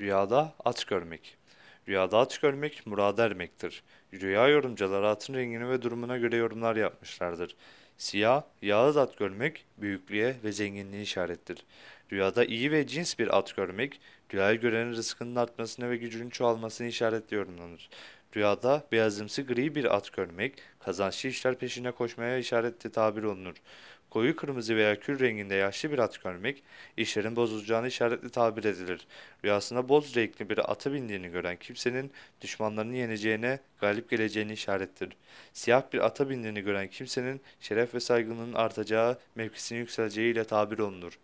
Rüyada 0.00 0.54
at 0.64 0.86
görmek. 0.86 1.36
Rüyada 1.88 2.18
at 2.18 2.40
görmek 2.42 2.86
murada 2.86 3.24
ermektir. 3.24 3.82
Rüya 4.12 4.48
yorumcuları 4.48 5.08
atın 5.08 5.34
rengine 5.34 5.68
ve 5.68 5.82
durumuna 5.82 6.18
göre 6.18 6.36
yorumlar 6.36 6.76
yapmışlardır. 6.76 7.56
Siyah, 7.98 8.42
yağız 8.62 8.96
at 8.96 9.18
görmek 9.18 9.64
büyüklüğe 9.78 10.36
ve 10.44 10.52
zenginliğe 10.52 11.02
işarettir. 11.02 11.64
Rüyada 12.12 12.44
iyi 12.44 12.72
ve 12.72 12.86
cins 12.86 13.18
bir 13.18 13.38
at 13.38 13.56
görmek, 13.56 14.00
rüyayı 14.34 14.60
görenin 14.60 14.92
rızkının 14.92 15.36
artmasına 15.36 15.90
ve 15.90 15.96
gücünün 15.96 16.30
çoğalmasına 16.30 16.86
işaretli 16.86 17.34
yorumlanır. 17.34 17.90
Rüyada 18.36 18.84
beyazımsı 18.92 19.42
gri 19.42 19.74
bir 19.74 19.96
at 19.96 20.12
görmek, 20.12 20.54
kazançlı 20.78 21.28
işler 21.28 21.54
peşine 21.54 21.90
koşmaya 21.90 22.38
işaretli 22.38 22.92
tabir 22.92 23.22
olunur. 23.22 23.56
Koyu 24.10 24.36
kırmızı 24.36 24.76
veya 24.76 25.00
kül 25.00 25.20
renginde 25.20 25.54
yaşlı 25.54 25.92
bir 25.92 25.98
at 25.98 26.22
görmek, 26.24 26.62
işlerin 26.96 27.36
bozulacağını 27.36 27.88
işaretli 27.88 28.30
tabir 28.30 28.64
edilir. 28.64 29.06
Rüyasında 29.44 29.88
boz 29.88 30.16
renkli 30.16 30.48
bir 30.48 30.70
ata 30.72 30.92
bindiğini 30.92 31.28
gören 31.28 31.56
kimsenin 31.56 32.12
düşmanlarını 32.40 32.96
yeneceğine, 32.96 33.58
galip 33.80 34.10
geleceğini 34.10 34.52
işarettir. 34.52 35.16
Siyah 35.52 35.82
bir 35.92 36.06
ata 36.06 36.30
bindiğini 36.30 36.60
gören 36.60 36.88
kimsenin 36.88 37.40
şeref 37.60 37.94
ve 37.94 38.00
saygınlığının 38.00 38.52
artacağı, 38.52 39.18
mevkisinin 39.34 39.80
yükseleceği 39.80 40.32
ile 40.32 40.44
tabir 40.44 40.78
olunur. 40.78 41.18